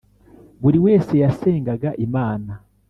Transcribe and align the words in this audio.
buri 0.61 0.79
wese 0.85 1.13
yasengaga 1.23 1.89
imana 2.05 2.51